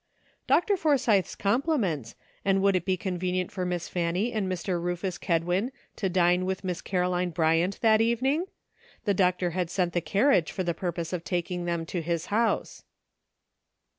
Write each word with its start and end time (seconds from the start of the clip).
''Dr. 0.47 0.77
Forsythe's 0.77 1.35
compliments, 1.35 2.15
and 2.43 2.63
would 2.63 2.75
it 2.75 2.85
be 2.85 2.97
convenient 2.97 3.51
for 3.51 3.67
Miss 3.67 3.87
Fanny 3.87 4.33
and 4.33 4.51
Mr. 4.51 4.81
Rufus 4.81 5.19
Kedwin 5.19 5.71
to 5.95 6.09
dine 6.09 6.43
with 6.43 6.63
Miss 6.63 6.81
Caroline 6.81 7.29
Bryant 7.29 7.79
that 7.81 8.01
evening? 8.01 8.45
The 9.05 9.13
doctor 9.13 9.51
had 9.51 9.69
sent 9.69 9.93
the 9.93 10.01
carriage 10.01 10.51
for 10.51 10.63
the 10.63 10.73
purpose 10.73 11.13
of 11.13 11.23
taking 11.23 11.65
them 11.65 11.85
to 11.85 12.01
his 12.01 12.25
house." 12.33 12.83